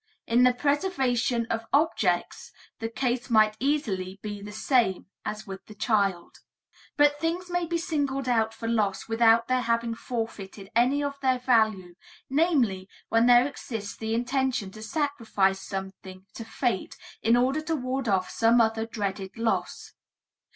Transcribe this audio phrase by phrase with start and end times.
[0.25, 5.75] In the preservation of objects, the case might easily be the same as with the
[5.75, 6.31] children.
[6.97, 11.37] But things may be singled out for loss without their having forfeited any of their
[11.37, 11.93] value,
[12.31, 18.07] namely, when there exists the intention to sacrifice something to fate in order to ward
[18.07, 19.93] off some other dreaded loss.